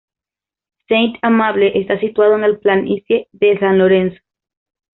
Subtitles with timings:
[0.87, 4.19] Saint-Amable está situado en la planicie de San Lorenzo.